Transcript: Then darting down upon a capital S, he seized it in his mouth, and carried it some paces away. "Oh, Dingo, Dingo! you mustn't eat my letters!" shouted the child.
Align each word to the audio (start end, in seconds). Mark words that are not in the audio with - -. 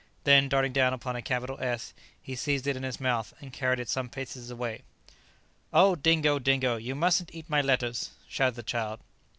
Then 0.23 0.49
darting 0.49 0.73
down 0.73 0.93
upon 0.93 1.15
a 1.15 1.21
capital 1.21 1.59
S, 1.61 1.93
he 2.19 2.35
seized 2.35 2.65
it 2.65 2.75
in 2.75 2.81
his 2.81 2.99
mouth, 2.99 3.35
and 3.39 3.53
carried 3.53 3.79
it 3.79 3.87
some 3.87 4.09
paces 4.09 4.49
away. 4.49 4.81
"Oh, 5.71 5.93
Dingo, 5.95 6.39
Dingo! 6.39 6.77
you 6.77 6.95
mustn't 6.95 7.35
eat 7.35 7.47
my 7.51 7.61
letters!" 7.61 8.09
shouted 8.27 8.55
the 8.55 8.63
child. 8.63 8.99